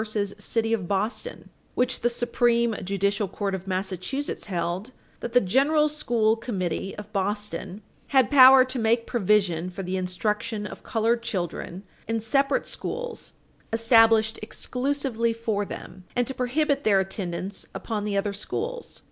[0.03, 1.45] City of Boston, 5 Cush.
[1.45, 6.95] 19, in which the Supreme Judicial Court of Massachusetts held that the general school committee
[6.95, 12.65] of Boston had power to make provision for the instruction of colored children in separate
[12.65, 13.33] schools
[13.71, 18.99] established exclusively for them, and to prohibit their attendance upon the other schools.